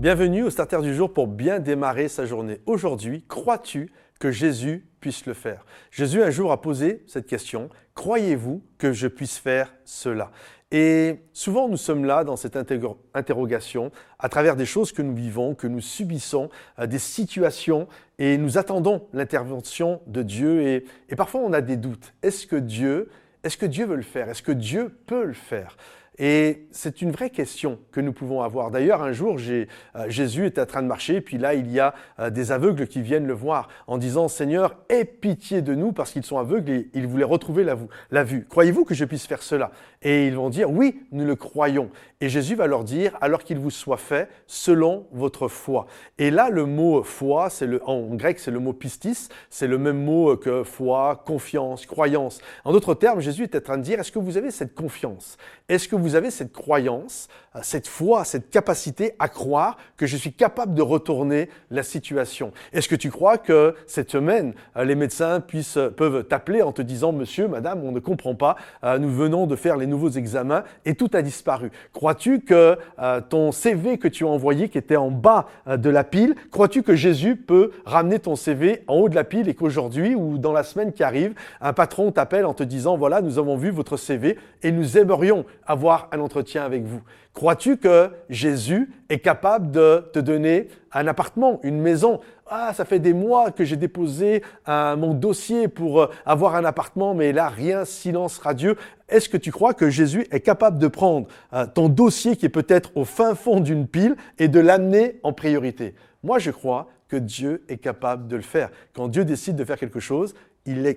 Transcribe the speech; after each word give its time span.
Bienvenue 0.00 0.44
au 0.44 0.48
Starter 0.48 0.80
du 0.80 0.94
jour 0.94 1.12
pour 1.12 1.26
bien 1.26 1.58
démarrer 1.58 2.08
sa 2.08 2.24
journée. 2.24 2.62
Aujourd'hui, 2.64 3.22
crois-tu 3.28 3.92
que 4.18 4.30
Jésus 4.30 4.86
puisse 4.98 5.26
le 5.26 5.34
faire? 5.34 5.66
Jésus 5.90 6.22
un 6.22 6.30
jour 6.30 6.52
a 6.52 6.62
posé 6.62 7.04
cette 7.06 7.26
question, 7.26 7.68
croyez-vous 7.94 8.62
que 8.78 8.94
je 8.94 9.08
puisse 9.08 9.36
faire 9.36 9.74
cela? 9.84 10.30
Et 10.70 11.16
souvent 11.34 11.68
nous 11.68 11.76
sommes 11.76 12.06
là 12.06 12.24
dans 12.24 12.36
cette 12.36 12.56
interrogation 12.56 13.92
à 14.18 14.30
travers 14.30 14.56
des 14.56 14.64
choses 14.64 14.92
que 14.92 15.02
nous 15.02 15.14
vivons, 15.14 15.54
que 15.54 15.66
nous 15.66 15.82
subissons, 15.82 16.48
euh, 16.78 16.86
des 16.86 16.98
situations, 16.98 17.86
et 18.18 18.38
nous 18.38 18.56
attendons 18.56 19.06
l'intervention 19.12 20.00
de 20.06 20.22
Dieu, 20.22 20.62
et, 20.62 21.14
parfois 21.14 21.42
on 21.42 21.52
a 21.52 21.60
des 21.60 21.76
doutes. 21.76 22.14
Est-ce 22.22 22.46
que 22.46 22.56
Dieu, 22.56 23.10
est-ce 23.44 23.58
que 23.58 23.66
Dieu 23.66 23.84
veut 23.84 23.96
le 23.96 24.02
faire? 24.02 24.30
Est-ce 24.30 24.42
que 24.42 24.52
Dieu 24.52 24.96
peut 25.04 25.26
le 25.26 25.34
faire? 25.34 25.76
Et 26.22 26.66
c'est 26.70 27.00
une 27.00 27.12
vraie 27.12 27.30
question 27.30 27.78
que 27.92 28.00
nous 28.02 28.12
pouvons 28.12 28.42
avoir. 28.42 28.70
D'ailleurs, 28.70 29.02
un 29.02 29.12
jour, 29.12 29.38
euh, 29.40 29.64
Jésus 30.08 30.44
est 30.44 30.58
en 30.58 30.66
train 30.66 30.82
de 30.82 30.86
marcher, 30.86 31.16
et 31.16 31.20
puis 31.22 31.38
là, 31.38 31.54
il 31.54 31.70
y 31.72 31.80
a 31.80 31.94
euh, 32.18 32.28
des 32.28 32.52
aveugles 32.52 32.86
qui 32.88 33.00
viennent 33.00 33.26
le 33.26 33.32
voir 33.32 33.68
en 33.86 33.96
disant, 33.96 34.28
Seigneur, 34.28 34.76
aie 34.90 35.06
pitié 35.06 35.62
de 35.62 35.74
nous 35.74 35.92
parce 35.92 36.12
qu'ils 36.12 36.26
sont 36.26 36.36
aveugles 36.36 36.70
et 36.70 36.90
ils 36.92 37.06
voulaient 37.06 37.24
retrouver 37.24 37.64
la, 37.64 38.22
vue. 38.22 38.46
Croyez-vous 38.50 38.84
que 38.84 38.92
je 38.92 39.06
puisse 39.06 39.26
faire 39.26 39.42
cela? 39.42 39.70
Et 40.02 40.26
ils 40.26 40.34
vont 40.34 40.50
dire, 40.50 40.70
oui, 40.70 41.00
nous 41.10 41.24
le 41.24 41.36
croyons. 41.36 41.88
Et 42.20 42.28
Jésus 42.28 42.54
va 42.54 42.66
leur 42.66 42.84
dire, 42.84 43.16
alors 43.22 43.42
qu'il 43.42 43.58
vous 43.58 43.70
soit 43.70 43.96
fait 43.96 44.28
selon 44.46 45.06
votre 45.12 45.48
foi. 45.48 45.86
Et 46.18 46.30
là, 46.30 46.50
le 46.50 46.66
mot 46.66 47.02
foi, 47.02 47.48
en 47.86 48.14
grec, 48.14 48.40
c'est 48.40 48.50
le 48.50 48.60
mot 48.60 48.74
pistis, 48.74 49.30
c'est 49.48 49.66
le 49.66 49.78
même 49.78 50.04
mot 50.04 50.36
que 50.36 50.64
foi, 50.64 51.22
confiance, 51.24 51.86
croyance. 51.86 52.40
En 52.64 52.72
d'autres 52.72 52.92
termes, 52.94 53.20
Jésus 53.20 53.44
est 53.44 53.56
en 53.56 53.60
train 53.60 53.78
de 53.78 53.82
dire, 53.82 54.00
est-ce 54.00 54.12
que 54.12 54.18
vous 54.18 54.36
avez 54.36 54.50
cette 54.50 54.74
confiance? 54.74 55.38
Est-ce 55.70 55.88
que 55.88 55.96
vous 55.96 56.09
avez 56.14 56.30
cette 56.30 56.52
croyance, 56.52 57.28
euh, 57.56 57.60
cette 57.62 57.88
foi, 57.88 58.24
cette 58.24 58.50
capacité 58.50 59.14
à 59.18 59.28
croire 59.28 59.76
que 59.96 60.06
je 60.06 60.16
suis 60.16 60.32
capable 60.32 60.74
de 60.74 60.82
retourner 60.82 61.48
la 61.70 61.82
situation. 61.82 62.52
Est-ce 62.72 62.88
que 62.88 62.96
tu 62.96 63.10
crois 63.10 63.38
que 63.38 63.74
cette 63.86 64.10
semaine, 64.10 64.54
euh, 64.76 64.84
les 64.84 64.94
médecins 64.94 65.40
puissent, 65.40 65.78
peuvent 65.96 66.24
t'appeler 66.24 66.62
en 66.62 66.72
te 66.72 66.82
disant, 66.82 67.12
monsieur, 67.12 67.48
madame, 67.48 67.84
on 67.84 67.92
ne 67.92 68.00
comprend 68.00 68.34
pas, 68.34 68.56
euh, 68.84 68.98
nous 68.98 69.10
venons 69.10 69.46
de 69.46 69.56
faire 69.56 69.76
les 69.76 69.86
nouveaux 69.86 70.10
examens 70.10 70.64
et 70.84 70.94
tout 70.94 71.10
a 71.14 71.22
disparu. 71.22 71.70
Crois-tu 71.92 72.40
que 72.40 72.78
euh, 72.98 73.20
ton 73.20 73.52
CV 73.52 73.98
que 73.98 74.08
tu 74.08 74.24
as 74.24 74.28
envoyé, 74.28 74.68
qui 74.68 74.78
était 74.78 74.96
en 74.96 75.10
bas 75.10 75.46
euh, 75.66 75.76
de 75.76 75.90
la 75.90 76.04
pile, 76.04 76.34
crois-tu 76.50 76.82
que 76.82 76.94
Jésus 76.94 77.36
peut 77.36 77.70
ramener 77.84 78.18
ton 78.18 78.36
CV 78.36 78.82
en 78.86 78.94
haut 78.96 79.08
de 79.08 79.14
la 79.14 79.24
pile 79.24 79.48
et 79.48 79.54
qu'aujourd'hui 79.54 80.14
ou 80.14 80.38
dans 80.38 80.52
la 80.52 80.62
semaine 80.62 80.92
qui 80.92 81.02
arrive, 81.02 81.34
un 81.60 81.72
patron 81.72 82.12
t'appelle 82.12 82.46
en 82.46 82.54
te 82.54 82.62
disant, 82.62 82.96
voilà, 82.96 83.20
nous 83.20 83.38
avons 83.38 83.56
vu 83.56 83.70
votre 83.70 83.96
CV 83.96 84.38
et 84.62 84.72
nous 84.72 84.98
aimerions 84.98 85.44
avoir 85.66 85.99
un 86.12 86.20
entretien 86.20 86.64
avec 86.64 86.84
vous 86.84 87.02
Crois-tu 87.32 87.76
que 87.76 88.10
Jésus 88.28 88.90
est 89.08 89.20
capable 89.20 89.70
de 89.70 90.04
te 90.12 90.18
donner 90.18 90.68
un 90.92 91.06
appartement, 91.06 91.60
une 91.62 91.80
maison? 91.80 92.20
Ah, 92.46 92.72
ça 92.74 92.84
fait 92.84 92.98
des 92.98 93.12
mois 93.12 93.52
que 93.52 93.64
j'ai 93.64 93.76
déposé 93.76 94.42
mon 94.66 95.14
dossier 95.14 95.68
pour 95.68 96.02
euh, 96.02 96.10
avoir 96.26 96.56
un 96.56 96.64
appartement, 96.64 97.14
mais 97.14 97.32
là, 97.32 97.48
rien, 97.48 97.84
silence 97.84 98.38
radieux. 98.38 98.76
Est-ce 99.08 99.28
que 99.28 99.36
tu 99.36 99.52
crois 99.52 99.74
que 99.74 99.90
Jésus 99.90 100.26
est 100.32 100.40
capable 100.40 100.78
de 100.78 100.88
prendre 100.88 101.28
euh, 101.52 101.66
ton 101.72 101.88
dossier 101.88 102.36
qui 102.36 102.46
est 102.46 102.50
peut-être 102.50 102.90
au 102.96 103.04
fin 103.04 103.36
fond 103.36 103.60
d'une 103.60 103.86
pile 103.86 104.16
et 104.38 104.48
de 104.48 104.58
l'amener 104.58 105.20
en 105.22 105.32
priorité? 105.32 105.94
Moi, 106.24 106.40
je 106.40 106.50
crois 106.50 106.88
que 107.08 107.16
Dieu 107.16 107.64
est 107.68 107.78
capable 107.78 108.26
de 108.26 108.36
le 108.36 108.42
faire. 108.42 108.70
Quand 108.94 109.08
Dieu 109.08 109.24
décide 109.24 109.56
de 109.56 109.64
faire 109.64 109.78
quelque 109.78 110.00
chose, 110.00 110.34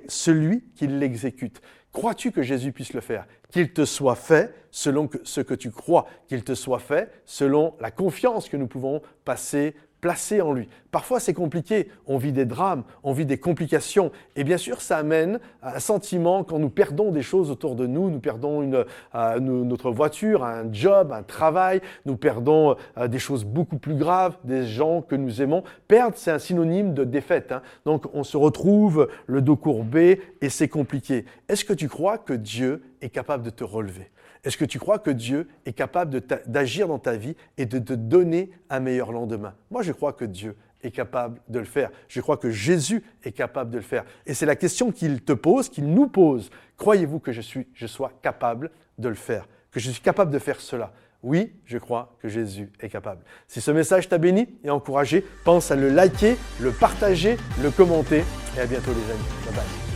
celui 0.08 0.64
qui 0.76 0.88
l'exécute. 0.88 1.62
Crois-tu 1.92 2.32
que 2.32 2.42
Jésus 2.42 2.72
puisse 2.72 2.94
le 2.94 3.02
faire? 3.02 3.28
Qu'il 3.52 3.72
te 3.72 3.86
soit 3.86 4.16
fait 4.16 4.54
selon 4.72 5.10
ce 5.24 5.42
que 5.42 5.54
tu 5.54 5.70
crois, 5.70 6.08
qu'il 6.28 6.44
te 6.44 6.56
soit 6.56 6.80
fait 6.80 7.12
selon 7.26 7.76
la 7.80 7.92
confiance 7.92 8.50
que 8.50 8.58
nous 8.58 8.68
pouvons 8.68 9.02
passer 9.26 9.76
placé 10.04 10.42
en 10.42 10.52
lui. 10.52 10.68
Parfois, 10.92 11.22
c'est 11.22 11.34
compliqué. 11.34 11.88
On 12.08 12.18
vit 12.18 12.34
des 12.34 12.44
drames, 12.44 12.84
on 13.04 13.14
vit 13.14 13.26
des 13.26 13.38
complications. 13.38 14.12
Et 14.36 14.44
bien 14.44 14.58
sûr, 14.58 14.82
ça 14.82 14.98
amène 14.98 15.40
un 15.62 15.80
sentiment 15.80 16.44
quand 16.44 16.60
nous 16.60 16.70
perdons 16.70 17.10
des 17.12 17.22
choses 17.22 17.50
autour 17.50 17.76
de 17.76 17.88
nous. 17.88 18.10
Nous 18.10 18.20
perdons 18.20 18.62
une, 18.62 18.84
euh, 19.16 19.40
notre 19.40 19.92
voiture, 19.92 20.44
un 20.44 20.72
job, 20.74 21.14
un 21.14 21.24
travail. 21.24 21.80
Nous 22.06 22.18
perdons 22.18 22.76
euh, 22.98 23.08
des 23.08 23.18
choses 23.18 23.46
beaucoup 23.46 23.78
plus 23.78 23.96
graves, 23.96 24.36
des 24.44 24.68
gens 24.68 25.02
que 25.02 25.16
nous 25.16 25.42
aimons. 25.42 25.64
Perdre, 25.88 26.18
c'est 26.18 26.32
un 26.32 26.40
synonyme 26.40 26.94
de 26.94 27.06
défaite. 27.06 27.54
Hein. 27.54 27.62
Donc, 27.86 28.04
on 28.14 28.26
se 28.26 28.36
retrouve 28.36 29.08
le 29.26 29.42
dos 29.42 29.56
courbé 29.56 30.22
et 30.42 30.50
c'est 30.50 30.68
compliqué. 30.68 31.24
Est-ce 31.48 31.64
que 31.64 31.72
tu 31.72 31.88
crois 31.88 32.18
que 32.18 32.34
Dieu 32.34 32.82
est 33.04 33.10
capable 33.10 33.44
de 33.44 33.50
te 33.50 33.64
relever 33.64 34.10
Est-ce 34.44 34.58
que 34.58 34.66
tu 34.66 34.80
crois 34.80 34.98
que 34.98 35.12
Dieu 35.12 35.48
est 35.66 35.74
capable 35.74 36.22
d'agir 36.48 36.88
dans 36.88 37.00
ta 37.00 37.16
vie 37.16 37.36
et 37.58 37.66
de 37.66 37.80
te 37.80 37.94
donner 37.94 38.52
un 38.70 38.80
meilleur 38.80 39.12
lendemain? 39.12 39.54
Moi, 39.70 39.84
je 39.84 39.92
crois 39.92 40.14
que 40.14 40.26
Dieu 40.26 40.56
est 40.82 40.92
capable 40.92 41.40
de 41.48 41.60
le 41.60 41.66
faire. 41.66 41.92
Je 42.08 42.22
crois 42.22 42.38
que 42.38 42.50
Jésus 42.50 43.04
est 43.24 43.32
capable 43.32 43.72
de 43.72 43.78
le 43.78 43.84
faire. 43.84 44.06
Et 44.26 44.34
c'est 44.34 44.46
la 44.46 44.56
question 44.56 44.92
qu'il 44.92 45.22
te 45.22 45.34
pose, 45.34 45.70
qu'il 45.70 45.88
nous 45.88 46.08
pose. 46.08 46.50
Croyez-vous 46.78 47.20
que 47.20 47.32
je, 47.32 47.42
suis, 47.42 47.68
je 47.74 47.88
sois 47.88 48.12
capable 48.22 48.72
de 48.98 49.10
le 49.10 49.16
faire? 49.16 49.48
Que 49.72 49.80
je 49.80 49.92
suis 49.92 50.02
capable 50.02 50.32
de 50.32 50.40
faire 50.40 50.60
cela? 50.60 50.94
Oui, 51.24 51.54
je 51.66 51.78
crois 51.78 52.18
que 52.20 52.28
Jésus 52.28 52.70
est 52.82 52.90
capable. 52.90 53.24
Si 53.48 53.62
ce 53.62 53.72
message 53.72 54.10
t'a 54.10 54.18
béni 54.18 54.50
et 54.64 54.70
encouragé, 54.70 55.26
pense 55.46 55.72
à 55.72 55.76
le 55.78 55.90
liker, 55.90 56.36
le 56.60 56.72
partager, 56.72 57.38
le 57.62 57.72
commenter. 57.72 58.24
Et 58.58 58.60
à 58.60 58.66
bientôt 58.66 58.92
les 58.92 59.12
amis. 59.12 59.56
Bye. 59.56 59.93